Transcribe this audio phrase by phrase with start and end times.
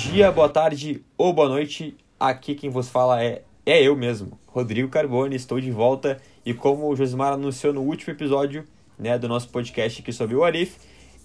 [0.00, 1.94] dia, boa tarde ou boa noite.
[2.18, 5.36] Aqui quem vos fala é, é eu mesmo, Rodrigo Carbone.
[5.36, 8.64] Estou de volta e como o Josimar anunciou no último episódio
[8.98, 10.78] né, do nosso podcast aqui sobre o Arif,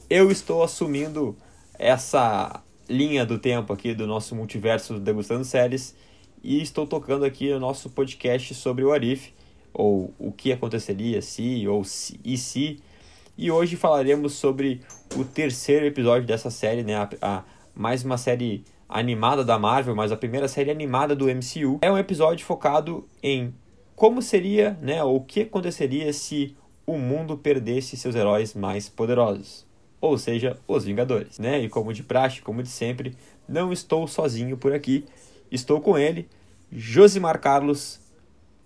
[0.10, 1.38] eu estou assumindo
[1.80, 5.96] essa linha do tempo aqui do nosso multiverso Degustando Séries
[6.44, 9.34] e estou tocando aqui o nosso podcast sobre o Arif,
[9.74, 12.80] ou o que aconteceria se, ou se, e se.
[13.38, 14.82] E hoje falaremos sobre
[15.16, 17.44] o terceiro episódio dessa série, né, a, a
[17.76, 21.80] mais uma série animada da Marvel, mas a primeira série animada do MCU.
[21.82, 23.54] É um episódio focado em
[23.96, 26.56] como seria, né, o que aconteceria se
[26.86, 29.66] o mundo perdesse seus heróis mais poderosos,
[30.00, 31.60] ou seja, os Vingadores, né?
[31.62, 33.16] E como de praxe, como de sempre,
[33.48, 35.06] não estou sozinho por aqui,
[35.52, 36.28] estou com ele,
[36.72, 38.00] Josimar Carlos.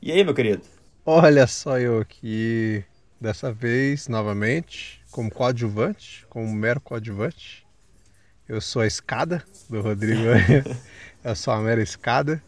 [0.02, 0.64] E aí, meu querido?
[1.06, 2.84] Olha só eu aqui,
[3.22, 7.66] dessa vez, novamente, como coadjuvante, como mero coadjuvante.
[8.50, 10.24] Eu sou a escada do Rodrigo,
[11.24, 12.42] eu sou a mera escada.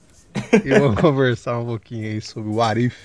[0.65, 2.97] E vamos conversar um pouquinho aí sobre o Arif.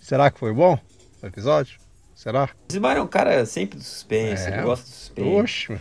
[0.00, 0.78] Será que foi bom
[1.20, 1.80] o episódio?
[2.14, 2.48] Será?
[2.70, 5.28] Josimar é um cara sempre do suspense, é, ele gosta do suspense.
[5.28, 5.80] Oxe.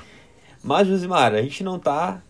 [0.64, 2.24] Mas, Josimar, a gente não tá.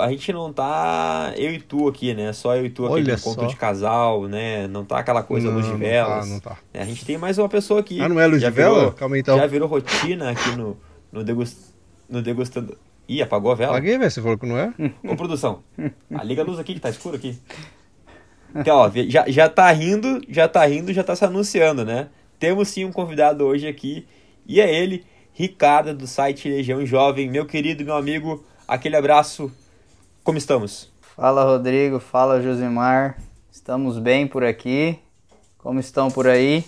[0.00, 2.32] A gente não tá eu e tu aqui, né?
[2.32, 4.66] Só eu e tu aqui no conto de casal, né?
[4.66, 6.28] Não tá aquela coisa não, luz de velas.
[6.28, 6.80] Não tá, não tá.
[6.80, 8.00] A gente tem mais uma pessoa aqui.
[8.00, 8.78] Ah, não é luz já de vela?
[8.78, 9.38] Virou, Calma aí, então.
[9.38, 10.76] Já virou rotina aqui no,
[11.12, 11.56] no, degust,
[12.08, 12.76] no degustando.
[13.08, 13.72] Ih, apagou a vela?
[13.72, 14.10] Apaguei, velho.
[14.10, 14.74] Você falou que não é?
[15.02, 15.62] Ô, produção,
[16.14, 17.38] ah, liga a luz aqui que tá escuro aqui.
[18.54, 22.08] Então, ó, já, já tá rindo, já tá rindo, já tá se anunciando, né?
[22.38, 24.06] Temos sim um convidado hoje aqui,
[24.46, 27.30] e é ele, Ricardo, do site Legião Jovem.
[27.30, 29.50] Meu querido, meu amigo, aquele abraço.
[30.22, 30.92] Como estamos?
[31.00, 31.98] Fala, Rodrigo.
[31.98, 33.18] Fala, Josimar.
[33.50, 34.98] Estamos bem por aqui.
[35.56, 36.64] Como estão por aí?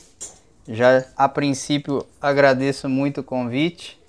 [0.67, 4.00] Já a princípio agradeço muito o convite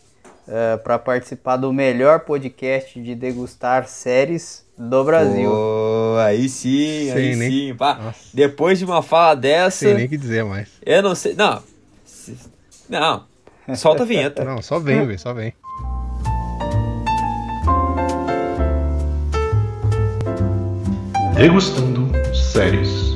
[0.47, 5.51] uh, para participar do melhor podcast de degustar séries do Brasil.
[5.51, 7.75] Oh, aí sim, Sei aí nem- sim.
[7.75, 10.69] Pá, depois de uma fala dessa, Sem nem o que dizer mais.
[10.85, 11.33] eu não sei.
[11.35, 11.61] Não.
[12.89, 13.23] Não.
[13.75, 14.43] Solta a vinheta.
[14.45, 15.19] Não, só vem, velho.
[15.19, 15.53] Só vem.
[21.35, 23.15] Degustando séries.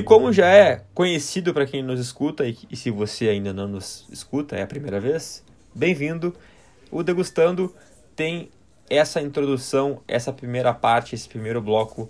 [0.00, 3.68] E como já é conhecido para quem nos escuta, e, e se você ainda não
[3.68, 5.44] nos escuta, é a primeira vez,
[5.74, 6.34] bem-vindo.
[6.90, 7.74] O Degustando
[8.16, 8.48] tem
[8.88, 12.08] essa introdução, essa primeira parte, esse primeiro bloco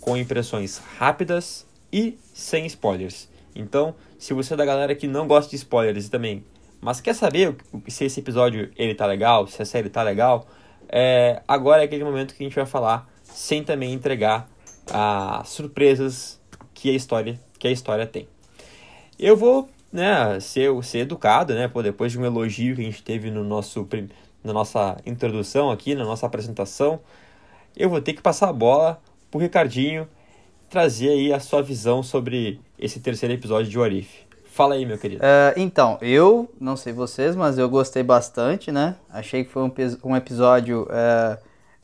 [0.00, 3.28] com impressões rápidas e sem spoilers.
[3.52, 6.44] Então, se você é da galera que não gosta de spoilers também,
[6.80, 7.56] mas quer saber
[7.88, 10.46] se esse episódio ele tá legal, se a série tá legal,
[10.88, 14.48] é, agora é aquele momento que a gente vai falar sem também entregar
[14.88, 16.38] as surpresas
[16.84, 18.28] que a história que a história tem.
[19.18, 23.02] Eu vou, né, ser, ser educado, né, pô, depois de um elogio que a gente
[23.02, 23.88] teve no nosso
[24.42, 27.00] na nossa introdução aqui, na nossa apresentação,
[27.74, 29.00] eu vou ter que passar a bola
[29.30, 30.06] pro Ricardinho
[30.68, 34.10] trazer aí a sua visão sobre esse terceiro episódio de Warif.
[34.44, 35.22] Fala aí, meu querido.
[35.24, 38.96] Uh, então, eu não sei vocês, mas eu gostei bastante, né?
[39.08, 39.72] Achei que foi um,
[40.04, 41.38] um episódio uh,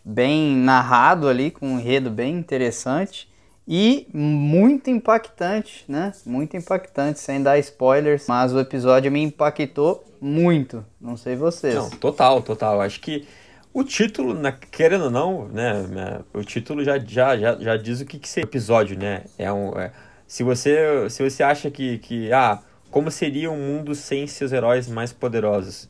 [0.05, 3.30] bem narrado ali, com um enredo bem interessante
[3.73, 6.11] e muito impactante, né?
[6.27, 10.85] Muito impactante, sem dar spoilers, mas o episódio me impactou muito.
[11.01, 11.77] Não sei vocês.
[11.77, 12.81] Não, total, total.
[12.81, 13.29] Acho que
[13.73, 18.01] o título, né, querendo ou não, né, né, o título já, já, já, já diz
[18.01, 19.23] o que, que seria episódio, né?
[19.39, 19.93] É um, é,
[20.27, 22.59] se você se você acha que, que ah,
[22.91, 25.89] como seria um mundo sem seus heróis mais poderosos,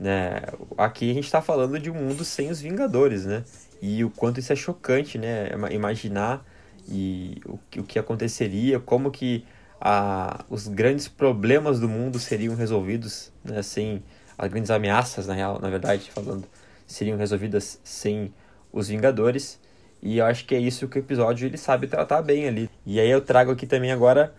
[0.00, 0.40] né?
[0.78, 3.44] Aqui a gente está falando de um mundo sem os Vingadores, né?
[3.82, 5.50] E o quanto isso é chocante, né?
[5.52, 6.42] Ima- Imaginar
[6.88, 9.44] e o, que- o que aconteceria, como que
[9.80, 13.62] a, os grandes problemas do mundo seriam resolvidos, né?
[13.62, 14.02] Sem
[14.36, 16.46] as grandes ameaças, na real, na verdade, falando,
[16.86, 18.32] seriam resolvidas sem
[18.72, 19.60] os Vingadores.
[20.02, 22.70] E eu acho que é isso que o episódio ele sabe tratar bem ali.
[22.86, 24.32] E aí eu trago aqui também agora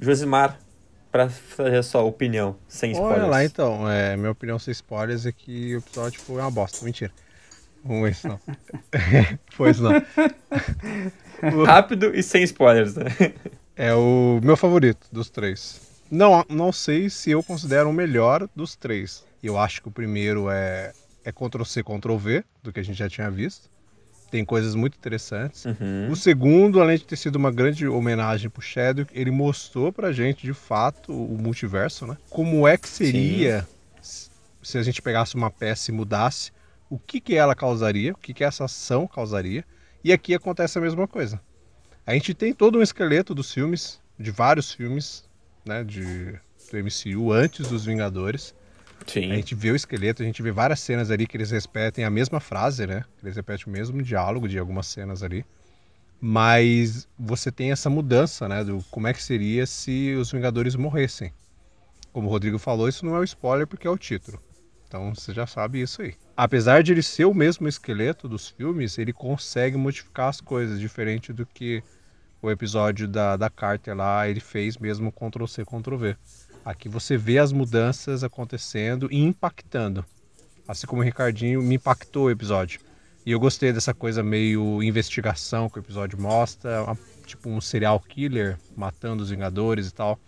[0.00, 0.58] Josimar
[1.10, 3.22] para fazer a sua opinião, sem spoilers.
[3.22, 3.88] Olha lá, então.
[3.88, 6.84] É, minha opinião sem spoilers é que o episódio foi uma bosta.
[6.84, 7.12] Mentira.
[7.84, 8.40] Vamos ver se não.
[9.56, 9.92] pois não.
[11.66, 13.06] Rápido e sem spoilers, né?
[13.76, 15.80] É o meu favorito dos três.
[16.10, 19.24] Não, não sei se eu considero o melhor dos três.
[19.42, 20.92] Eu acho que o primeiro é,
[21.24, 23.68] é Ctrl-C, Ctrl-V, do que a gente já tinha visto.
[24.30, 25.64] Tem coisas muito interessantes.
[25.64, 26.08] Uhum.
[26.10, 30.42] O segundo, além de ter sido uma grande homenagem pro Chadwick, ele mostrou pra gente,
[30.44, 32.16] de fato, o multiverso, né?
[32.30, 33.66] Como é que seria
[34.00, 34.30] s-
[34.62, 36.52] se a gente pegasse uma peça e mudasse,
[36.90, 39.64] o que que ela causaria, o que que essa ação causaria.
[40.04, 41.40] E aqui acontece a mesma coisa.
[42.06, 45.24] A gente tem todo um esqueleto dos filmes, de vários filmes,
[45.64, 46.38] né, de
[46.70, 48.54] do MCU antes dos Vingadores.
[49.06, 49.32] Sim.
[49.32, 52.10] A gente vê o esqueleto, a gente vê várias cenas ali que eles repetem a
[52.10, 53.04] mesma frase, né?
[53.22, 55.44] Eles repetem o mesmo diálogo de algumas cenas ali.
[56.20, 58.64] Mas você tem essa mudança, né?
[58.64, 61.32] Do como é que seria se os Vingadores morressem.
[62.12, 64.40] Como o Rodrigo falou, isso não é um spoiler porque é o título.
[64.86, 66.14] Então você já sabe isso aí.
[66.36, 71.32] Apesar de ele ser o mesmo esqueleto dos filmes, ele consegue modificar as coisas, diferente
[71.32, 71.82] do que
[72.42, 76.16] o episódio da, da Carter lá ele fez mesmo Ctrl-C, Ctrl-V.
[76.64, 80.04] Aqui você vê as mudanças acontecendo e impactando.
[80.66, 82.80] Assim como o Ricardinho me impactou o episódio.
[83.24, 87.98] E eu gostei dessa coisa meio investigação que o episódio mostra, uma, tipo um serial
[88.00, 90.18] killer matando os Vingadores e tal.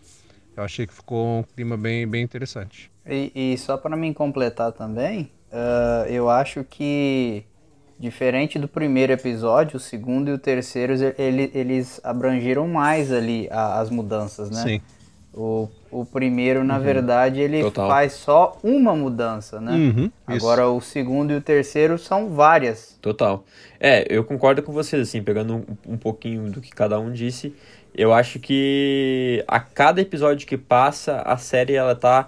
[0.56, 2.90] Eu achei que ficou um clima bem, bem interessante.
[3.04, 7.44] E, e só para me completar também, uh, eu acho que
[7.98, 13.80] diferente do primeiro episódio, o segundo e o terceiro ele, eles abrangeram mais ali a,
[13.80, 14.62] as mudanças, né?
[14.62, 14.80] Sim.
[15.32, 16.82] O, o primeiro, na Uhum.
[16.82, 17.88] verdade, ele Total.
[17.90, 19.72] faz só uma mudança, né?
[19.72, 20.46] Uhum, isso.
[20.46, 22.98] Agora o segundo e o terceiro são várias.
[23.02, 23.44] Total.
[23.78, 27.54] É, eu concordo com vocês, assim, pegando um, um pouquinho do que cada um disse.
[27.94, 32.26] Eu acho que a cada episódio que passa, a série ela tá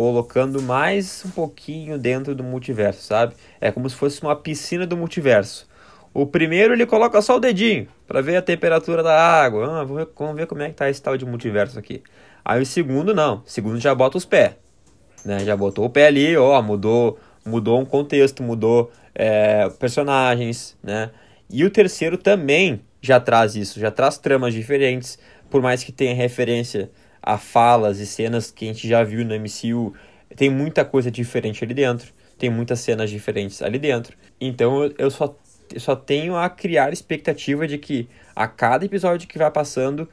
[0.00, 3.34] colocando mais um pouquinho dentro do multiverso, sabe?
[3.60, 5.68] É como se fosse uma piscina do multiverso.
[6.14, 9.82] O primeiro ele coloca só o dedinho para ver a temperatura da água.
[9.82, 12.02] Ah, ver, vamos ver como é que tá esse tal de multiverso aqui.
[12.42, 13.40] Aí o segundo não.
[13.40, 14.52] O segundo já bota os pés.
[15.22, 15.40] Né?
[15.40, 21.10] Já botou o pé ali, ó, mudou, mudou um contexto, mudou é, personagens, né?
[21.50, 25.18] E o terceiro também já traz isso, já traz tramas diferentes,
[25.50, 26.90] por mais que tenha referência
[27.22, 29.94] a falas e cenas que a gente já viu no MCU,
[30.36, 34.16] tem muita coisa diferente ali dentro, tem muitas cenas diferentes ali dentro.
[34.40, 35.36] Então eu, só,
[35.72, 40.08] eu só tenho a criar expectativa de que a cada episódio que vai passando,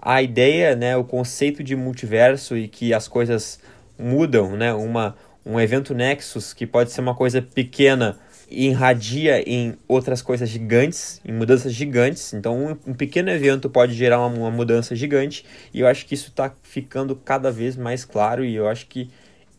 [0.00, 3.60] a ideia, né, o conceito de multiverso e que as coisas
[3.98, 8.18] mudam, né, uma, um evento Nexus que pode ser uma coisa pequena
[8.50, 12.32] e irradia em outras coisas gigantes, em mudanças gigantes.
[12.32, 16.14] Então, um, um pequeno evento pode gerar uma, uma mudança gigante, e eu acho que
[16.14, 19.10] isso está ficando cada vez mais claro, e eu acho que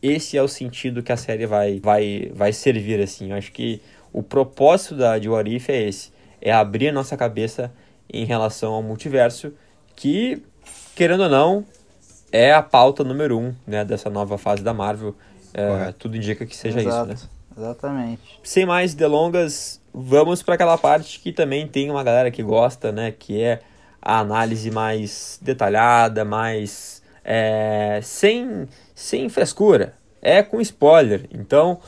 [0.01, 3.31] esse é o sentido que a série vai, vai, vai servir, assim.
[3.31, 3.81] Eu acho que
[4.11, 6.11] o propósito da, de What If é esse,
[6.41, 7.71] é abrir a nossa cabeça
[8.11, 9.53] em relação ao multiverso,
[9.95, 10.41] que,
[10.95, 11.65] querendo ou não,
[12.31, 15.15] é a pauta número um, né, dessa nova fase da Marvel.
[15.53, 17.29] É, tudo indica que seja Exato, isso, né?
[17.59, 18.39] Exatamente.
[18.41, 23.11] Sem mais delongas, vamos para aquela parte que também tem uma galera que gosta, né?
[23.11, 23.59] Que é
[24.01, 28.65] a análise mais detalhada, mais é, sem,
[28.95, 29.93] sem frescura.
[30.21, 31.27] É com spoiler.
[31.33, 31.79] Então,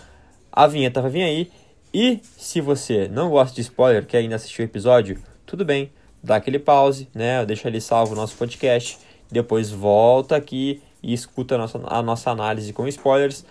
[0.51, 1.51] a vinheta vai vir aí.
[1.93, 5.89] E se você não gosta de spoiler, quer ainda assistir o episódio, tudo bem.
[6.21, 7.45] Dá aquele pause, né?
[7.45, 8.99] Deixa ali salvo o nosso podcast.
[9.31, 13.45] Depois volta aqui e escuta a nossa, a nossa análise com spoilers.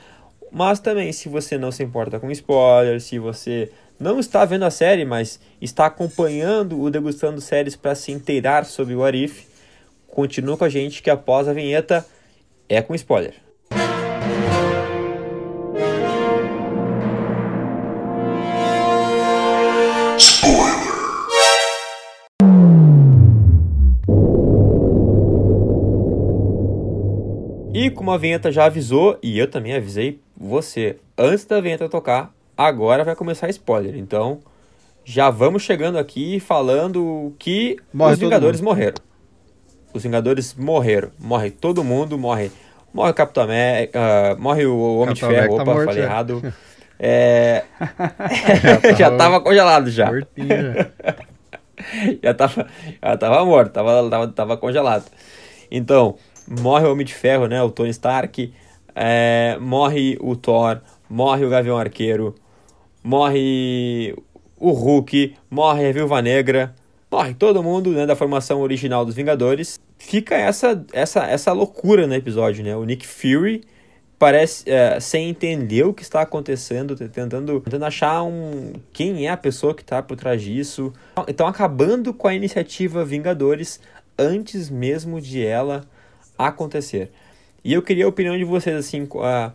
[0.51, 4.71] Mas também, se você não se importa com spoilers, se você não está vendo a
[4.71, 9.47] série, mas está acompanhando o Degustando Séries para se inteirar sobre o Arif,
[10.09, 12.05] continua com a gente que após a vinheta
[12.69, 13.35] é com spoiler.
[28.11, 33.05] Como a vinheta já avisou, e eu também avisei você antes da vinheta tocar, agora
[33.05, 33.97] vai começar spoiler.
[33.97, 34.41] Então,
[35.05, 38.97] já vamos chegando aqui falando que Morre os Vingadores morreram.
[39.95, 41.11] Os Vingadores morreram.
[41.21, 42.51] Morre todo mundo, morre.
[42.93, 46.03] Morre o Capitão América, morre o Homem de Capitão Ferro, América tá opa, morto, falei
[46.03, 46.09] já.
[46.09, 46.55] errado.
[47.03, 47.65] É...
[48.99, 50.11] já tava tava congelado já.
[52.23, 52.67] Já tava,
[53.03, 55.07] já tava morto, tava, tava, tava congelado.
[55.71, 57.63] Então, morre o Homem de Ferro, né?
[57.63, 58.53] O Tony Stark,
[58.95, 62.35] é, morre o Thor, morre o Gavião Arqueiro,
[63.03, 64.15] morre
[64.57, 66.75] o Hulk, morre a Viúva Negra,
[67.11, 69.81] morre todo mundo né, da formação original dos Vingadores.
[69.99, 72.77] Fica essa, essa, essa loucura no episódio, né?
[72.77, 73.65] O Nick Fury
[74.19, 79.37] parece é, sem entender o que está acontecendo, tentando, tentando achar um quem é a
[79.37, 80.93] pessoa que está por trás disso.
[81.27, 83.81] Então acabando com a iniciativa Vingadores
[84.19, 85.87] antes mesmo de ela
[86.49, 87.11] acontecer.
[87.65, 89.53] E eu queria a opinião de vocês assim, a-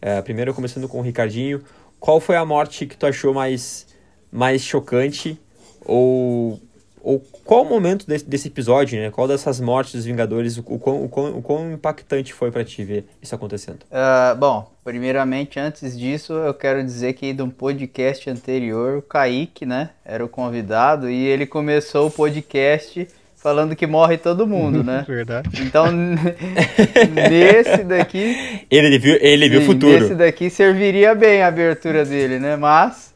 [0.00, 1.62] é, primeiro começando com o Ricardinho,
[1.98, 3.86] qual foi a morte que tu achou mais
[4.30, 5.38] mais chocante
[5.84, 6.60] ou
[7.00, 9.12] ou qual o momento desse, desse episódio, né?
[9.12, 12.82] Qual dessas mortes dos Vingadores, o, o, quão, o, o quão impactante foi pra ti
[12.82, 13.86] ver isso acontecendo?
[13.92, 19.64] Ah, bom, primeiramente, antes disso, eu quero dizer que de um podcast anterior, o Kaique,
[19.64, 23.06] né, era o convidado e ele começou o podcast
[23.46, 25.04] falando que morre todo mundo, né?
[25.06, 25.48] Verdade.
[25.62, 25.86] Então,
[27.14, 28.66] nesse daqui.
[28.68, 30.00] Ele viu, ele viu o futuro.
[30.00, 32.56] Nesse daqui serviria bem a abertura dele, né?
[32.56, 33.14] Mas.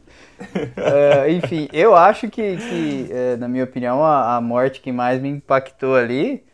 [0.77, 5.21] eh, enfim, eu acho que, que eh, na minha opinião, a, a morte que mais
[5.21, 6.45] me impactou ali,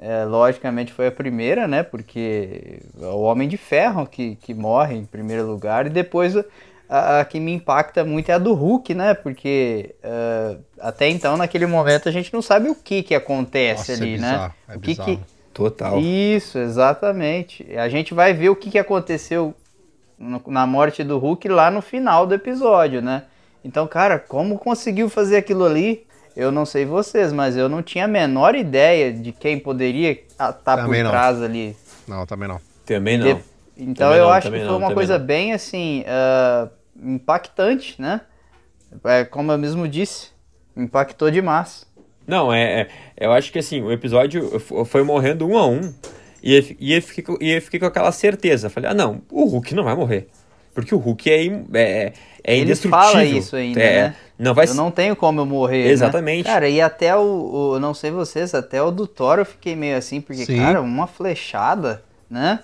[0.00, 1.82] eh, logicamente, foi a primeira, né?
[1.82, 6.34] Porque é o Homem de Ferro que, que morre em primeiro lugar, e depois
[6.88, 9.14] a, a que me impacta muito é a do Hulk, né?
[9.14, 13.92] Porque eh, até então, naquele momento, a gente não sabe o que, que acontece Nossa,
[13.92, 14.44] ali, é né?
[14.68, 15.26] é o que, que, bizarro.
[15.52, 15.98] Total.
[15.98, 17.66] isso, exatamente.
[17.76, 19.54] A gente vai ver o que, que aconteceu
[20.18, 23.24] no- na morte do Hulk lá no final do episódio, né?
[23.64, 26.06] Então, cara, como conseguiu fazer aquilo ali?
[26.36, 30.54] Eu não sei vocês, mas eu não tinha a menor ideia de quem poderia estar
[30.56, 31.10] por Também não.
[31.10, 31.76] trás ali.
[32.06, 32.60] Não, também não.
[32.86, 33.40] Também De- não.
[33.76, 35.26] Então Também eu não, acho que não, foi uma coisa não.
[35.26, 36.68] bem assim ah,
[37.02, 38.20] impactante, né?
[39.04, 40.28] É, como eu mesmo disse,
[40.76, 41.86] impactou demais.
[42.26, 45.92] Não, é, é- Eu acho que assim, o episódio foi morrendo um a um.
[46.42, 48.70] E e eu, fiquei, com- e eu fiquei com aquela certeza.
[48.70, 50.28] Falei, ah, não, o Hulk não vai morrer.
[50.74, 52.12] Porque o Hulk é, im- é,
[52.44, 52.98] é Ele indestrutível.
[53.10, 54.16] fala isso ainda, é, né?
[54.38, 55.84] Não vai eu não tenho como eu morrer.
[55.86, 55.90] né?
[55.90, 56.44] Exatamente.
[56.44, 59.96] Cara, e até o, o- não sei vocês, até o do Thor eu fiquei meio
[59.96, 60.58] assim, porque, Sim.
[60.58, 62.60] cara, uma flechada, né?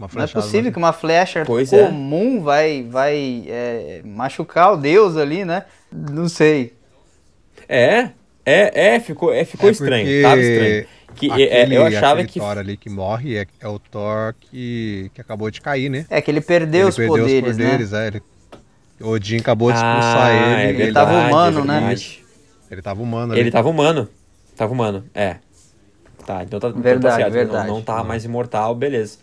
[0.00, 0.70] Uma Não é possível né?
[0.72, 1.84] que uma flecha Pois é.
[1.86, 5.64] comum vai, vai é, machucar o Deus ali, né?
[5.92, 6.72] Não sei.
[7.68, 8.08] É,
[8.44, 10.06] é, é, ficou, é, ficou É estranho.
[10.06, 10.86] porque Tava estranho.
[11.14, 12.40] Que, é, aquele- eu achava que.
[12.40, 16.06] Thor ali que morre é, é o Thor que, que acabou de cair, né?
[16.08, 18.06] É que ele perdeu, ele os, perdeu poderes, os poderes, é.
[18.06, 18.22] Ele,
[19.02, 20.44] Odin acabou de expulsar Ah, ele.
[20.44, 21.78] é ele, ele verdade, tava humano, é né?
[21.80, 22.24] verdade.
[22.70, 23.40] ele tava humano ali.
[23.42, 24.08] Ele tava humano.
[24.56, 25.36] Tava humano, é.
[26.24, 27.32] Tá, então tá, então tá Verdade, certo.
[27.32, 27.66] verdade.
[27.68, 29.18] Não, não tá mais imortal, beleza.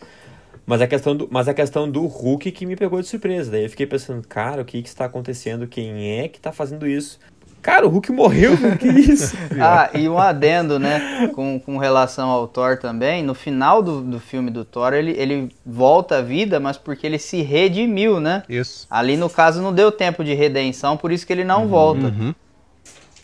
[0.68, 3.50] Mas a, questão do, mas a questão do Hulk que me pegou de surpresa.
[3.50, 5.66] Daí eu fiquei pensando, cara, o que que está acontecendo?
[5.66, 7.18] Quem é que tá fazendo isso?
[7.62, 9.36] Cara, o Hulk morreu, que isso?
[9.60, 11.30] Ah, e um adendo, né?
[11.34, 15.50] Com, com relação ao Thor também, no final do, do filme do Thor, ele, ele
[15.66, 18.44] volta à vida, mas porque ele se redimiu, né?
[18.50, 18.86] Isso.
[18.90, 22.08] Ali no caso não deu tempo de redenção, por isso que ele não volta.
[22.08, 22.36] Uhum.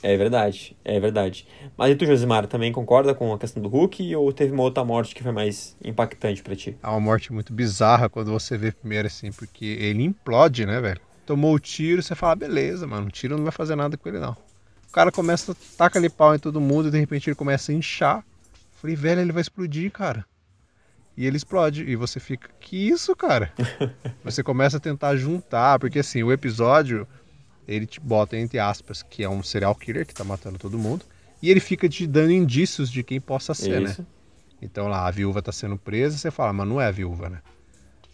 [0.03, 1.47] É verdade, é verdade.
[1.77, 4.83] Mas e tu, Josimar, também concorda com a questão do Hulk ou teve uma outra
[4.83, 6.77] morte que foi mais impactante pra ti?
[6.83, 10.99] É uma morte muito bizarra quando você vê primeiro assim, porque ele implode, né, velho?
[11.25, 14.19] Tomou o tiro, você fala, beleza, mano, o tiro não vai fazer nada com ele,
[14.19, 14.35] não.
[14.89, 17.71] O cara começa a tacar ali pau em todo mundo e de repente ele começa
[17.71, 18.25] a inchar.
[18.73, 20.25] Falei, velho, ele vai explodir, cara.
[21.15, 21.83] E ele explode.
[21.83, 23.53] E você fica, que isso, cara?
[24.21, 27.07] você começa a tentar juntar, porque assim, o episódio,
[27.67, 31.05] ele te bota entre aspas, que é um serial killer que tá matando todo mundo.
[31.41, 33.91] E ele fica te dando indícios de quem possa ser, né?
[33.91, 34.07] Isso.
[34.61, 37.41] Então lá, a viúva tá sendo presa, você fala, mas não é a viúva, né?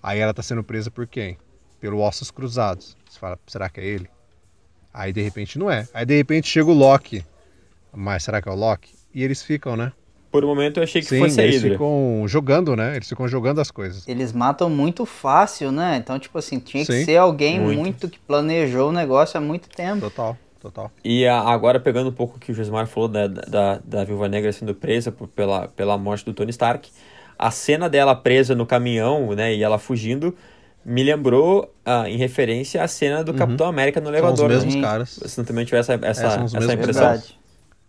[0.02, 1.38] Aí ela tá sendo presa por quem?
[1.80, 2.98] Pelo Ossos Cruzados.
[3.08, 4.10] Você fala, será que é ele?
[4.92, 5.88] Aí de repente não é.
[5.94, 7.24] Aí de repente chega o Loki.
[7.94, 8.96] Mas será que é o Loki?
[9.14, 9.94] E eles ficam, né?
[10.32, 11.72] Por um momento eu achei que Sim, fosse a eles Hydra.
[11.72, 12.96] ficam jogando, né?
[12.96, 14.08] Eles ficam jogando as coisas.
[14.08, 15.98] Eles matam muito fácil, né?
[15.98, 17.06] Então, tipo assim, tinha que Sim.
[17.06, 17.80] ser alguém Muito.
[17.80, 18.10] muito.
[18.10, 20.02] que planejou o negócio há muito tempo.
[20.02, 20.92] Total, total.
[21.04, 24.28] E a- agora, pegando um pouco o que o Josimar falou da, da, da Viúva
[24.30, 26.90] Negra sendo presa por- pela, pela morte do Tony Stark,
[27.38, 30.36] a cena dela presa no caminhão, né, e ela fugindo,
[30.86, 34.50] me lembrou, ah, em referência à cena do Capitão América no São os elevador.
[34.50, 34.82] mesmos Sim.
[34.82, 35.20] caras.
[35.22, 37.08] Você também tiver essa, essa, É, essa impressão.
[37.10, 37.39] Verdade.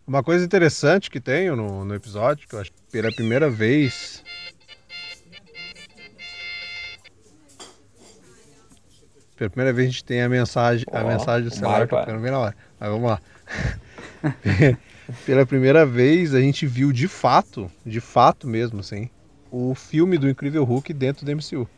[0.06, 4.22] Uma coisa interessante que tenho no, no episódio, que eu acho que pela primeira vez.
[9.36, 12.20] Pela primeira vez a gente tem a mensagem, a Ó, mensagem do celular Marco, tocando
[12.20, 12.56] bem na hora.
[12.78, 13.20] Mas vamos lá.
[15.24, 19.08] pela primeira vez a gente viu de fato, de fato mesmo, assim,
[19.50, 21.68] o filme do Incrível Hulk dentro do MCU.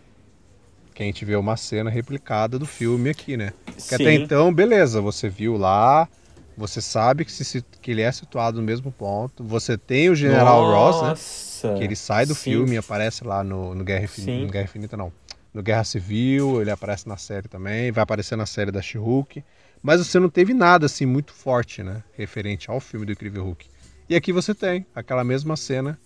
[0.95, 3.53] Que a gente vê uma cena replicada do filme aqui, né?
[3.89, 4.23] Que até Sim.
[4.23, 6.07] então, beleza, você viu lá,
[6.57, 10.63] você sabe que, se, que ele é situado no mesmo ponto, você tem o General
[10.65, 11.09] Ross, né?
[11.09, 12.43] Nossa, Que ele sai do sim.
[12.51, 15.13] filme e aparece lá no, no Guerra Infinita, no Guerra Infinita não,
[15.55, 19.45] no Guerra Civil, ele aparece na série também, vai aparecer na série da She-Hulk,
[19.83, 23.67] mas você não teve nada assim muito forte, né, referente ao filme do Incrível Hulk.
[24.09, 25.99] E aqui você tem aquela mesma cena,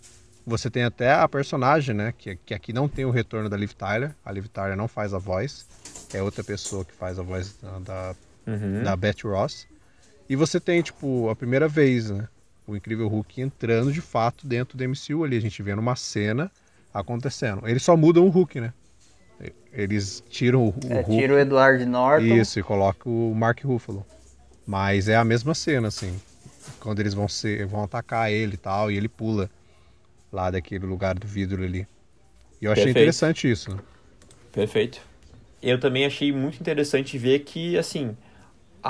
[0.47, 3.73] você tem até a personagem, né, que, que aqui não tem o retorno da Liv
[3.73, 5.67] Tyler, a Liv Tyler não faz a voz,
[6.15, 8.15] é outra pessoa que faz a voz da, da
[8.47, 8.85] Uhum.
[8.85, 9.67] da Beth Ross.
[10.29, 12.29] E você tem, tipo, a primeira vez, né?
[12.67, 15.37] O Incrível Hulk entrando de fato dentro do MCU ali.
[15.37, 16.51] A gente vendo uma cena
[16.93, 17.67] acontecendo.
[17.69, 18.73] Eles só mudam o Hulk, né?
[19.73, 21.13] Eles tiram o, o É, Hulk.
[21.13, 22.25] tira o Edward Norton.
[22.25, 24.05] Isso, e colocam o Mark Ruffalo.
[24.67, 26.21] Mas é a mesma cena, assim.
[26.81, 29.51] Quando eles vão ser, vão atacar ele e tal, e ele pula
[30.33, 31.87] lá daquele lugar do vidro ali.
[32.61, 32.99] E eu achei Perfeito.
[32.99, 33.81] interessante isso, né?
[34.53, 35.01] Perfeito.
[35.63, 38.17] Eu também achei muito interessante ver que, assim,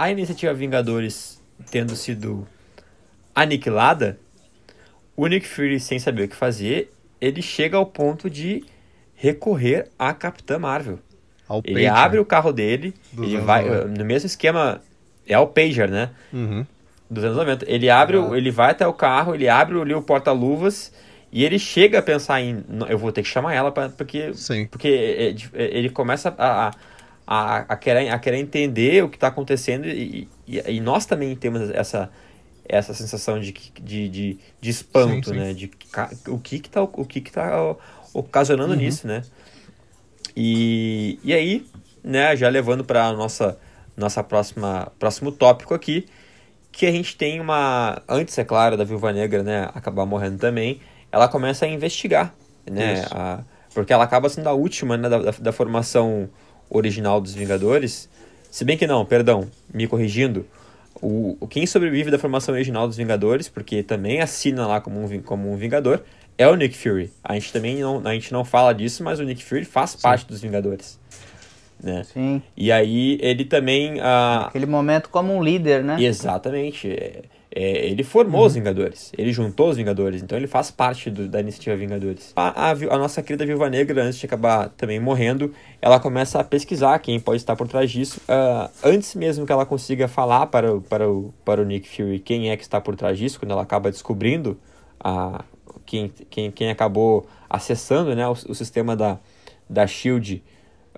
[0.02, 2.46] a iniciativa Vingadores tendo sido
[3.34, 4.18] aniquilada,
[5.16, 8.64] o Nick Fury, sem saber o que fazer, ele chega ao ponto de
[9.14, 10.98] recorrer à Capitã Marvel.
[11.48, 11.92] Ao Ele pager.
[11.92, 13.86] abre o carro dele, ele vai 90.
[13.98, 14.82] no mesmo esquema,
[15.26, 16.10] é o pager, né?
[16.32, 16.66] Uhum.
[17.08, 17.64] Dos anos 90.
[17.70, 18.36] Ele abre, Ah.
[18.36, 20.92] ele vai até o carro, ele abre ali o porta-luvas
[21.32, 24.34] e ele chega a pensar em, "Não, eu vou ter que chamar ela pra, porque
[24.34, 24.66] Sim.
[24.66, 26.70] porque é- é- ele começa a, a,
[27.26, 31.70] a, querer, a querer entender o que está acontecendo e, e, e nós também temos
[31.70, 32.10] essa,
[32.64, 35.46] essa sensação de, de, de, de espanto, Sim, sim.
[35.46, 35.54] né?
[35.54, 35.70] De
[36.28, 37.76] o que que tá, o que que tá
[38.12, 38.76] ocasionando Uhum.
[38.76, 39.26] nisso, né?
[40.34, 41.66] E, e aí,
[42.04, 43.58] né, já levando para nossa
[43.96, 46.06] nossa próxima próximo tópico aqui,
[46.72, 50.80] que a gente tem uma antes é claro da Viúva Negra, né, acabar morrendo também,
[51.12, 52.34] ela começa a investigar,
[52.70, 56.30] né, a- porque ela acaba sendo a última, né, da, da, da formação
[56.70, 58.08] original dos Vingadores.
[58.50, 60.46] Se bem que não, perdão, me corrigindo,
[61.02, 65.52] o, quem sobrevive da formação original dos Vingadores, porque também assina lá como um, como
[65.52, 66.00] um Vingador,
[66.38, 67.10] é o Nick Fury.
[67.22, 70.26] A gente também não, a gente não fala disso, mas o Nick Fury faz parte
[70.26, 70.98] dos Vingadores.
[71.82, 72.04] Né?
[72.04, 72.42] Sim.
[72.56, 74.00] E aí ele também.
[74.00, 76.02] ah, Aquele momento como um líder, né?
[76.02, 77.24] Exatamente.
[77.58, 78.46] É- ele formou Uhum.
[78.46, 79.12] os Vingadores.
[79.16, 80.22] Ele juntou os Vingadores.
[80.22, 82.32] Então ele faz parte do- da iniciativa Vingadores.
[82.36, 86.44] A, a a nossa querida Viúva Negra, antes de acabar também morrendo, ela começa a
[86.44, 88.20] pesquisar quem pode estar por trás disso.
[88.28, 92.18] Ah, antes mesmo que ela consiga falar para o, para, o, para o Nick Fury
[92.20, 94.58] quem é que está por trás disso, quando ela acaba descobrindo
[95.00, 95.42] a,
[95.86, 99.18] quem, quem, quem acabou acessando né, o, o sistema da,
[99.70, 100.42] da Shield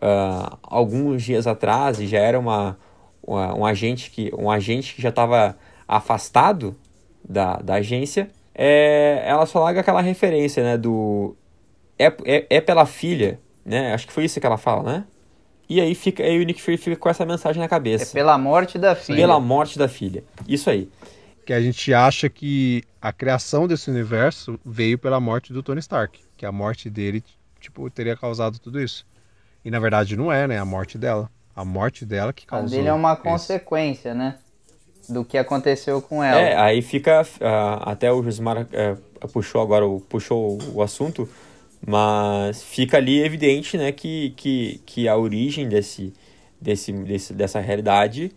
[0.02, 2.76] ah, alguns dias atrás e já era uma,
[3.22, 5.56] uma- um agente que um agente que já estava
[5.88, 6.76] afastado
[7.28, 11.34] da, da agência é, ela só larga aquela referência né do
[11.98, 15.04] é, é, é pela filha né acho que foi isso que ela fala né
[15.68, 18.38] e aí fica aí o Nick Fury fica com essa mensagem na É cabeça pela
[18.38, 19.16] morte da filha.
[19.18, 20.88] pela morte da filha isso aí
[21.44, 26.20] Que a gente acha que a criação desse universo veio pela morte do Tony Stark.
[26.36, 27.24] Que a morte dele,
[27.58, 29.06] tipo, teria causado tudo isso.
[29.64, 30.58] E na verdade não é, né?
[30.58, 31.30] A morte dela.
[31.56, 32.68] A morte dela que A causou.
[32.68, 33.22] dele é uma isso.
[33.22, 34.36] consequência, né?
[35.08, 36.40] Do que aconteceu com ela.
[36.40, 37.26] É, aí fica.
[37.40, 38.96] ah, até o Josimar eh,
[39.32, 41.28] puxou agora o, puxou o assunto,
[41.84, 46.12] mas fica ali evidente né, que, que, que a origem desse,
[46.60, 48.32] desse, desse, dessa realidade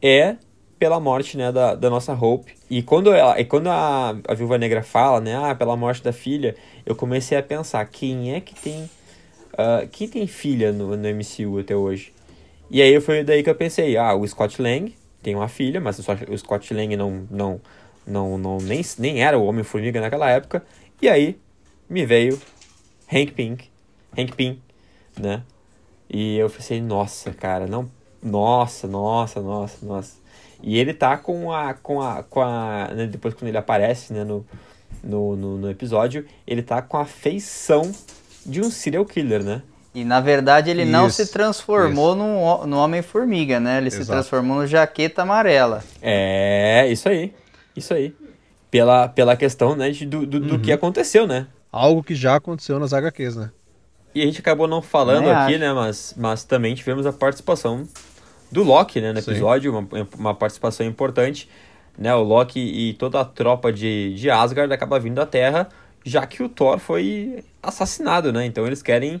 [0.00, 0.36] é
[0.78, 2.54] pela morte né, da, da nossa Hope.
[2.68, 6.12] E quando, ela, e quando a, a Viúva Negra fala, né, ah, pela morte da
[6.12, 8.90] filha, eu comecei a pensar, quem é que tem.
[9.56, 12.12] ah, quem tem filha no, no MCU até hoje?
[12.70, 15.98] E aí foi daí que eu pensei, ah, o Scott Lang tem uma filha, mas
[15.98, 16.02] o
[16.38, 17.60] Scott- Lang não, não,
[18.06, 20.64] não, não nem, nem era o Homem-Formiga naquela época.
[21.00, 21.38] E aí
[21.88, 22.40] me veio
[23.12, 23.70] Hank Pink,
[24.16, 24.60] Hank Pym,
[25.18, 25.42] né?
[26.08, 27.90] E eu pensei, nossa, cara, não,
[28.22, 30.16] nossa, nossa, nossa, nossa.
[30.62, 34.22] E ele tá com a, com a, com a, né, depois quando ele aparece, né,
[34.24, 34.46] no,
[35.02, 37.90] no, no, no episódio, ele tá com a feição
[38.44, 39.62] de um serial killer, né?
[39.94, 43.78] E na verdade ele não Isso, se transformou ho- no Homem-Formiga, né?
[43.78, 44.18] Ele se Exato.
[44.18, 45.84] transformou no Jaqueta Amarela.
[46.00, 47.32] É, isso aí,
[47.76, 48.14] isso aí.
[48.70, 51.46] Pela, pela questão, né, de, do, do, do que aconteceu, né?
[51.70, 53.50] Algo que já aconteceu nas HQs, né?
[54.14, 55.60] E a gente acabou não falando Também aqui, acho.
[55.60, 57.86] né, mas, mas também tivemos a participação
[58.50, 61.48] do Loki, né, no episódio, uma, uma participação importante,
[61.98, 65.68] né, o Loki e toda a tropa de, de Asgard acaba vindo à Terra,
[66.04, 69.20] já que o Thor foi assassinado, né, então eles querem,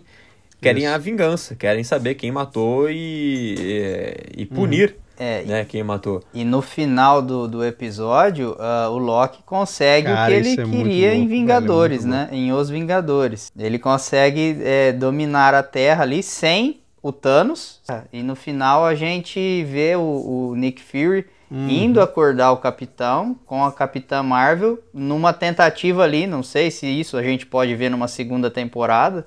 [0.62, 0.94] querem Isso.
[0.94, 6.22] a vingança, querem saber quem matou e, e, e punir, É, né, quem matou.
[6.32, 10.64] E no final do, do episódio, ah, o Loki consegue Cara, o que ele é
[10.64, 12.28] queria em louco, velho, é Vingadores, né?
[12.32, 13.52] Em Os Vingadores.
[13.58, 17.80] Ele consegue é, dominar a Terra ali sem o Thanos.
[18.12, 21.68] E no final a gente vê o, o Nick Fury Uhum.
[21.68, 27.14] indo acordar o Capitão com a Capitã Marvel numa tentativa ali, não sei se isso
[27.14, 29.26] a gente pode ver numa segunda temporada,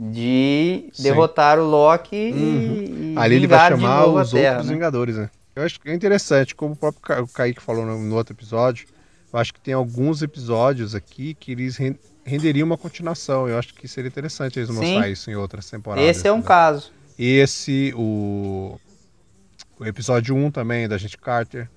[0.00, 1.02] de Sim.
[1.02, 3.12] derrotar o Loki Uhum.
[3.14, 4.74] e Ali ele vai chamar os Terra, outros né?
[4.74, 5.28] Vingadores, né?
[5.56, 8.32] Eu acho que é interessante, como o próprio Ca- o Kaique falou no, no outro
[8.32, 8.86] episódio,
[9.32, 13.48] eu acho que tem alguns episódios aqui que eles ren- renderiam uma continuação.
[13.48, 14.76] Eu acho que seria interessante eles Sim.
[14.76, 16.08] mostrar isso em outras temporadas.
[16.16, 16.44] Esse é um né?
[16.46, 16.92] caso.
[17.18, 18.78] Esse, o,
[19.80, 21.68] o episódio 1 também, da gente Carter,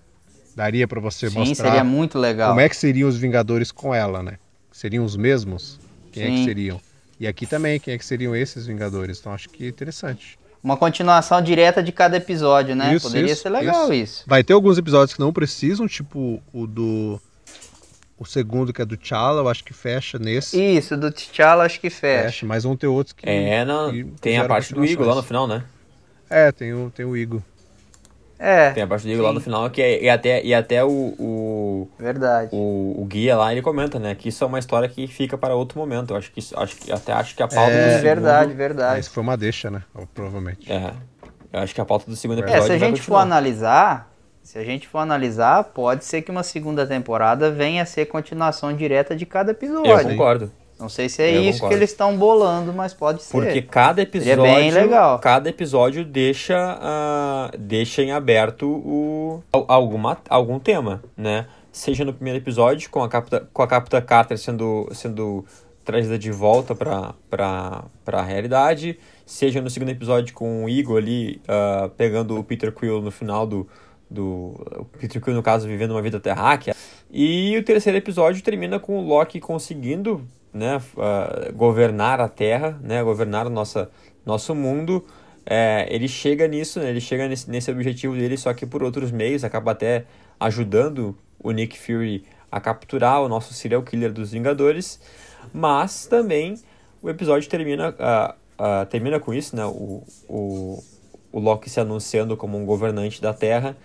[0.55, 2.49] daria pra você Sim, mostrar seria muito legal.
[2.49, 4.37] como é que seriam os Vingadores com ela, né?
[4.71, 5.79] Seriam os mesmos?
[6.11, 6.43] Quem é que Sim.
[6.45, 6.79] seriam?
[7.21, 9.19] E aqui também, quem é que seriam esses Vingadores?
[9.19, 10.39] Então acho que é interessante.
[10.63, 12.95] Uma continuação direta de cada episódio, né?
[12.95, 13.93] Isso, Poderia isso, ser legal isso.
[13.93, 14.23] isso.
[14.25, 17.21] Vai ter alguns episódios que não precisam, tipo o do.
[18.17, 20.59] O segundo, que é do T'Challa, eu acho que fecha nesse.
[20.59, 22.23] Isso, do T'Challa acho que fecha.
[22.23, 23.29] Fecha, mas vão ter outros que.
[23.29, 25.63] É, não, que tem a parte do Igor lá no final, né?
[26.27, 27.43] É, tem o, tem o Igor.
[28.43, 28.71] É.
[28.71, 29.35] Tem a parte do Igor lá Sim.
[29.35, 32.49] no final, que é, e até, e até o, o, o, Verdade.
[32.51, 34.15] o, o guia lá, ele comenta, né?
[34.15, 36.11] Que isso é uma história que fica para outro momento.
[36.11, 38.53] Eu acho que isso- acho que até acho que a pauta É, do segundo, verdade,
[38.53, 38.99] verdade.
[38.99, 39.83] isso foi uma deixa, né?
[40.15, 40.71] Provavelmente.
[40.71, 40.91] É.
[41.53, 44.11] Eu acho que a pauta do segundo É, episódio É, se a gente for analisar,
[44.41, 48.73] se a gente for analisar, pode ser que uma segunda temporada venha a ser continuação
[48.73, 50.09] direta de cada Eu episódio.
[50.09, 50.51] concordo.
[50.81, 51.69] Não sei se é Eu isso concordo.
[51.69, 53.31] que eles estão bolando, mas pode ser.
[53.31, 55.19] Porque cada episódio, bem legal.
[55.19, 61.45] cada episódio deixa, ah, deixa em aberto o, al- alguma, algum tema, né?
[61.71, 65.45] Seja no primeiro episódio com a Capitã, com a Capitã Carter sendo, sendo
[65.85, 67.13] trazida de volta para
[68.11, 73.01] a realidade, seja no segundo episódio com o Eagle ali ah, pegando o Peter Quill
[73.01, 73.67] no final do,
[74.09, 76.75] do o Peter Quill no caso vivendo uma vida terráquea
[77.09, 83.03] e o terceiro episódio termina com o Loki conseguindo né, ah, governar a Terra, né,
[83.03, 83.89] governar nossa,
[84.25, 85.05] nosso mundo.
[85.45, 89.11] É, ele chega nisso, né, ele chega nesse, nesse objetivo dele, só que por outros
[89.11, 90.05] meios, acaba até
[90.39, 94.99] ajudando o Nick Fury a capturar o nosso serial killer dos Vingadores,
[95.53, 96.55] mas também
[97.01, 100.83] o episódio termina, ah, ah, termina com isso, né, o, o,
[101.31, 103.75] o Loki se anunciando como um governante da Terra,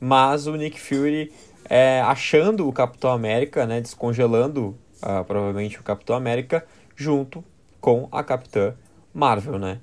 [0.00, 1.32] mas o Nick Fury
[1.68, 6.64] é, achando o Capitão América, né, descongelando ah, provavelmente o Capitão América
[6.96, 7.44] junto
[7.78, 8.74] com a Capitã
[9.12, 9.78] Marvel, né?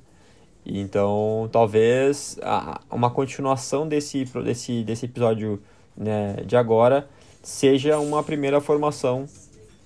[0.66, 2.40] Então, talvez
[2.90, 5.62] uma continuação desse, desse, desse episódio
[5.96, 7.08] né, de agora
[7.44, 9.26] seja uma primeira formação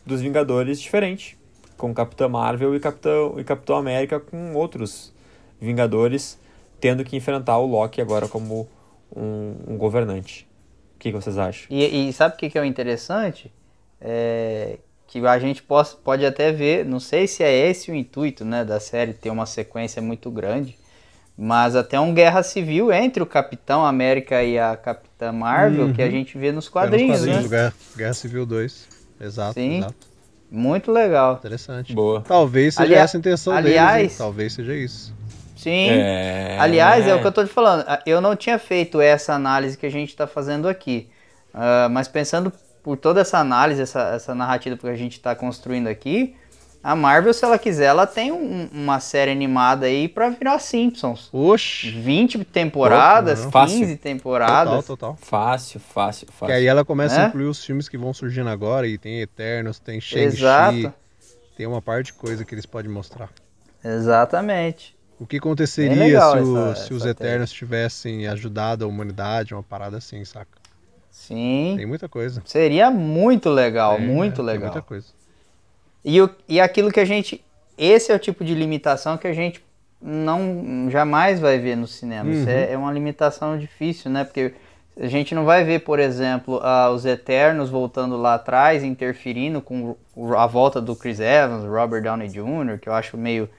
[0.05, 1.37] dos Vingadores diferente,
[1.77, 5.13] com Capitã Marvel e Capitão, e Capitão América com outros
[5.59, 6.37] Vingadores
[6.79, 8.69] tendo que enfrentar o Loki agora como
[9.15, 10.47] um, um governante.
[10.95, 11.67] O que, que vocês acham?
[11.69, 13.51] E, e sabe o que, que é o interessante?
[13.99, 18.43] É, que a gente pode, pode até ver, não sei se é esse o intuito
[18.43, 20.77] né, da série, ter uma sequência muito grande,
[21.37, 26.09] mas até um guerra civil entre o Capitão América e a Capitã Marvel, que a
[26.09, 27.43] gente vê nos É, nos quadrinhos, quadrinhos né?
[27.43, 28.87] do Guerra, Guerra Civil 2.
[29.21, 29.77] Exato, Sim.
[29.77, 29.95] exato.
[30.51, 31.35] Muito legal.
[31.35, 31.93] Interessante.
[31.93, 32.21] Boa.
[32.21, 34.17] Talvez seja essa a intenção aliás- deles?
[34.17, 35.13] Talvez seja isso.
[35.57, 35.87] Sim.
[35.89, 36.57] É...
[36.59, 37.83] Aliás, é o que eu tô te falando.
[38.05, 41.09] Eu não tinha feito essa análise que a gente está fazendo aqui.
[41.53, 42.51] Ah, mas pensando
[42.85, 46.35] por toda essa análise, essa, essa narrativa que a gente está construindo aqui,
[46.83, 51.29] a Marvel, se ela quiser, ela tem um- uma série animada aí pra virar Simpsons.
[51.33, 51.89] Oxi!
[51.89, 53.79] 20 temporadas, Não, 15 fácil.
[53.87, 54.85] Total, temporadas.
[54.85, 55.17] total.
[55.19, 56.53] Fácil, fácil, Que fácil.
[56.55, 57.23] aí ela começa É?
[57.25, 60.91] a incluir os filmes que vão surgindo agora, e tem Eternos, tem Shang-Chi,
[61.57, 63.29] tem uma parte de coisa que eles podem mostrar.
[63.83, 64.95] Exatamente.
[65.19, 69.63] O que aconteceria se, essa- o- se os essa Eternos tivessem ajudado a humanidade, uma
[69.63, 70.63] parada assim, saca?
[71.15, 71.75] Sim.
[71.77, 72.43] Tem muita coisa.
[72.45, 74.71] Seria muito legal, Tem, muito é, Tem legal.
[74.71, 75.07] muita coisa.
[76.03, 77.43] E, o, e aquilo que a gente.
[77.77, 79.63] Esse é o tipo de limitação que a gente
[80.01, 82.29] não jamais vai ver no cinema.
[82.29, 82.49] Isso Uhum.
[82.49, 84.23] é, é uma limitação difícil, né?
[84.25, 84.53] Porque
[84.99, 89.95] a gente não vai ver, por exemplo, ah, os Eternos voltando lá atrás, interferindo com
[90.37, 93.49] a volta do Chris Evans, Robert Downey Jr., que eu acho meio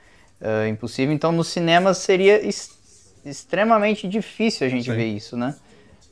[0.41, 1.13] ah, impossível.
[1.15, 2.41] Então, nos cinemas seria
[3.25, 4.97] extremamente difícil a gente Sim.
[4.97, 5.55] ver isso, né?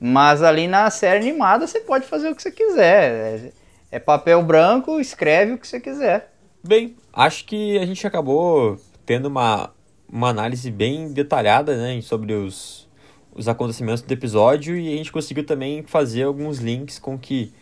[0.01, 3.53] Mas ali na série animada você pode fazer o que você quiser.
[3.91, 6.33] É, é papel branco, escreve o que você quiser.
[6.63, 9.71] Bem, acho que a gente acabou tendo uma,
[10.11, 12.89] uma análise bem detalhada né, sobre os,
[13.35, 17.53] os acontecimentos do episódio e a gente conseguiu também fazer alguns links com que,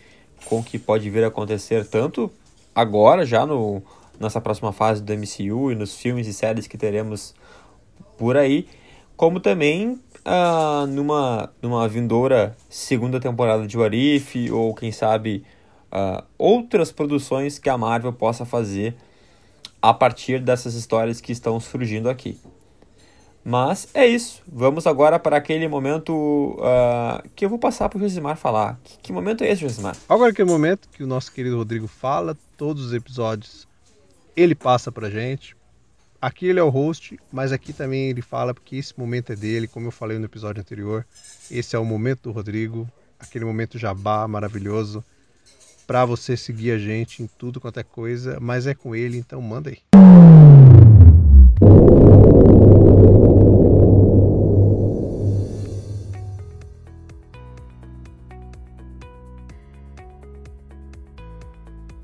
[0.44, 2.30] com que pode vir a acontecer tanto
[2.74, 3.82] agora, já no,
[4.20, 7.34] nessa próxima fase do MCU e nos filmes e séries que teremos
[8.16, 8.68] por aí,
[9.16, 15.44] como também ah, numa, numa vindoura segunda temporada de What If, ou quem sabe
[15.90, 18.94] ah, outras produções que a Marvel possa fazer
[19.80, 22.38] a partir dessas histórias que estão surgindo aqui.
[23.44, 24.40] Mas é isso.
[24.46, 28.78] Vamos agora para aquele momento ah, que eu vou passar para o Josimar falar.
[28.84, 29.96] Que, que momento é esse, Josimar?
[30.08, 33.66] Agora aquele momento que o nosso querido Rodrigo fala, todos os episódios
[34.36, 35.56] ele passa pra gente.
[36.22, 39.66] Aqui ele é o host, mas aqui também ele fala porque esse momento é dele,
[39.66, 41.04] como eu falei no episódio anterior.
[41.50, 45.04] Esse é o momento do Rodrigo, aquele momento jabá maravilhoso
[45.84, 49.42] pra você seguir a gente em tudo quanto é coisa, mas é com ele, então
[49.42, 49.78] manda aí.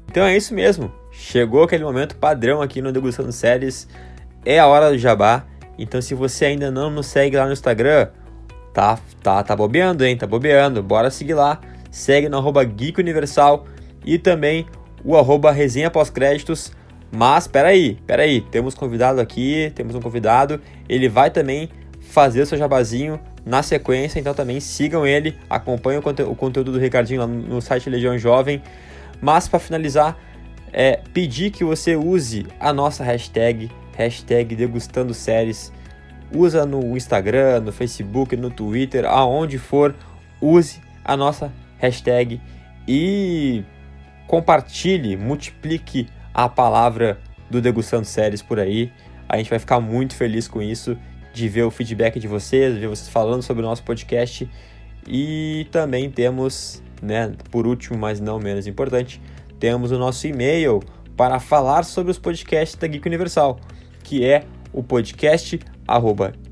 [0.08, 0.92] Então é isso mesmo.
[1.12, 3.86] Chegou aquele momento padrão aqui no Degustando Séries.
[4.44, 5.44] É a hora do jabá.
[5.78, 8.08] Então se você ainda não nos segue lá no Instagram,
[8.72, 10.16] tá, tá, tá bobeando, hein?
[10.16, 10.82] Tá bobeando.
[10.82, 11.60] Bora seguir lá.
[11.90, 13.66] Segue no arroba Geek Universal
[14.04, 14.66] e também
[15.04, 16.72] o arroba resenha pós-créditos.
[17.10, 20.60] Mas peraí, peraí, temos convidado aqui, temos um convidado.
[20.88, 21.70] Ele vai também
[22.00, 26.72] fazer o seu jabazinho na sequência, então também sigam ele, acompanhem o, conte o conteúdo
[26.72, 28.62] do Ricardinho lá no, site Legião Jovem.
[29.20, 30.18] Mas para finalizar,
[30.72, 35.72] é pedir que você use a nossa hashtag, hashtag degustando séries.
[36.32, 39.94] Usa no Instagram, no Facebook, no Twitter, aonde for,
[40.40, 42.40] use a nossa hashtag
[42.86, 43.64] e
[44.28, 47.18] compartilhe, multiplique a palavra
[47.50, 48.92] do Degustando Séries por aí.
[49.28, 50.96] A gente vai ficar muito feliz com isso,
[51.32, 54.48] de ver o feedback de vocês, ver vocês falando sobre o nosso podcast.
[55.06, 59.20] E também temos, né, por último, mas não menos importante,
[59.58, 60.80] temos o nosso e-mail
[61.16, 63.58] para falar sobre os podcasts da Geek Universal,
[64.08, 65.60] que é o podcast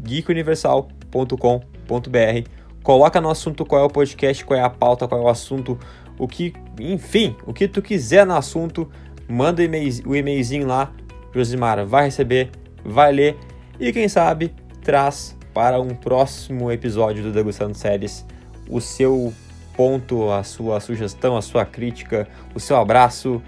[0.04, 2.50] geekuniversal.com.br.
[2.82, 5.78] Coloca no assunto qual é o podcast, qual é a pauta, qual é o assunto,
[6.18, 8.90] o que, enfim, o que tu quiser no assunto,
[9.26, 10.92] manda o e-mailzinho lá,
[11.34, 12.50] Josimar vai receber,
[12.84, 13.38] vai ler
[13.80, 18.26] e quem sabe traz para um próximo episódio do Degustando Séries
[18.68, 19.32] o seu
[19.74, 23.42] ponto, a sua sugestão, a sua crítica, o seu abraço,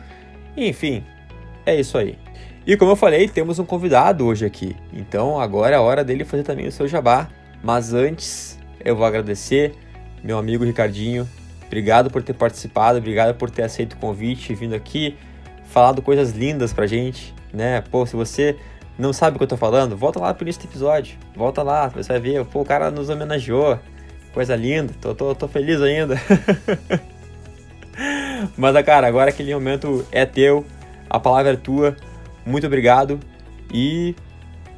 [0.56, 1.04] enfim,
[1.66, 2.18] é isso aí.
[2.68, 6.22] E como eu falei, temos um convidado hoje aqui, então agora é a hora dele
[6.22, 7.26] fazer também o seu jabá,
[7.62, 9.72] mas antes eu vou agradecer
[10.22, 11.26] meu amigo Ricardinho,
[11.64, 15.16] obrigado por ter participado, obrigado por ter aceito o convite, vindo aqui,
[15.64, 17.80] falado coisas lindas pra gente, né?
[17.90, 18.54] Pô, se você
[18.98, 21.16] não sabe o que eu tô falando, volta lá pro início do episódio.
[21.34, 22.44] Volta lá, você vai ver.
[22.44, 23.78] Pô, o cara nos homenageou.
[24.34, 24.92] Coisa linda.
[25.00, 26.20] Tô, tô, tô feliz ainda.
[28.58, 30.66] Mas, cara, agora aquele momento é teu.
[31.08, 31.96] A palavra é tua.
[32.48, 33.20] Muito obrigado.
[33.72, 34.14] E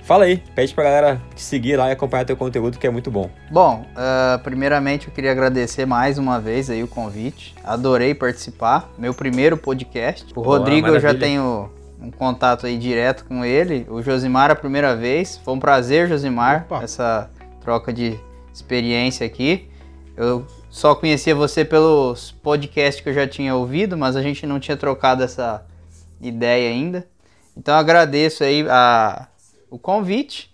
[0.02, 3.10] Fala aí, pede pra galera te seguir lá e acompanhar teu conteúdo que é muito
[3.10, 3.30] bom.
[3.50, 7.54] Bom, uh, primeiramente eu queria agradecer mais uma vez aí o convite.
[7.62, 8.90] Adorei participar.
[8.98, 10.26] Meu primeiro podcast.
[10.32, 11.08] O Boa, Rodrigo maravilha.
[11.08, 13.86] eu já tenho um contato aí direto com ele.
[13.88, 15.40] O Josimar a primeira vez.
[15.44, 16.82] Foi um prazer, Josimar, Opa.
[16.82, 17.30] essa
[17.60, 18.18] troca de
[18.52, 19.68] experiência aqui.
[20.16, 24.58] Eu só conhecia você pelos podcasts que eu já tinha ouvido, mas a gente não
[24.58, 25.64] tinha trocado essa
[26.20, 27.06] ideia ainda.
[27.56, 29.26] Então agradeço aí a
[29.70, 30.50] o convite.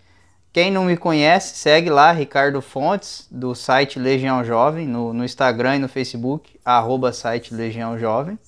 [0.53, 5.77] Quem não me conhece, segue lá, Ricardo Fontes, do site Legião Jovem, no, no Instagram
[5.77, 8.39] e no Facebook, arroba site Legião Jovem.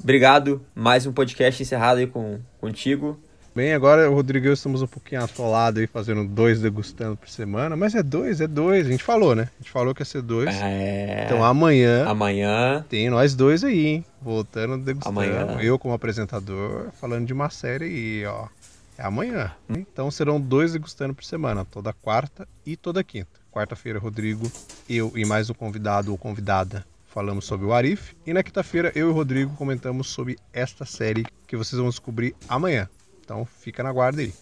[0.00, 0.64] obrigado.
[0.74, 3.20] Mais um podcast encerrado aí com, contigo.
[3.56, 7.26] Bem, agora o Rodrigo e eu estamos um pouquinho atolados aí, fazendo dois degustando por
[7.26, 8.86] semana, mas é dois, é dois.
[8.86, 9.48] A gente falou, né?
[9.58, 10.54] A gente falou que ia ser dois.
[10.56, 11.24] É...
[11.24, 12.06] Então amanhã.
[12.06, 12.84] Amanhã.
[12.86, 14.04] Tem nós dois aí, hein?
[14.20, 15.20] Voltando degustando.
[15.20, 15.56] Amanhã.
[15.58, 18.46] Eu como apresentador, falando de uma série aí, ó.
[18.98, 19.50] É amanhã.
[19.70, 23.40] Então serão dois degustando por semana, toda quarta e toda quinta.
[23.50, 24.52] Quarta-feira, Rodrigo,
[24.86, 28.14] eu e mais um convidado ou convidada falamos sobre o Arif.
[28.26, 32.36] E na quinta-feira, eu e o Rodrigo comentamos sobre esta série que vocês vão descobrir
[32.46, 32.86] amanhã.
[33.26, 34.32] Então fica na guarda aí.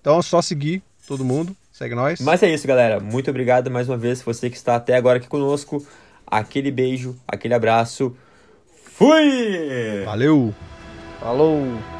[0.00, 1.54] Então é só seguir todo mundo.
[1.72, 2.20] Segue nós.
[2.20, 3.00] Mas é isso, galera.
[3.00, 5.84] Muito obrigado mais uma vez você que está até agora aqui conosco.
[6.24, 8.16] Aquele beijo, aquele abraço.
[8.94, 10.04] Fui!
[10.04, 10.54] Valeu!
[11.20, 11.97] Falou!